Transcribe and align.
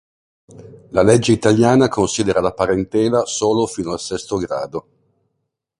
La 0.93 1.03
legge 1.03 1.31
italiana 1.31 1.87
considera 1.87 2.41
la 2.41 2.53
parentela 2.55 3.23
solo 3.27 3.67
fino 3.67 3.91
al 3.91 3.99
sesto 3.99 4.37
grado. 4.37 4.87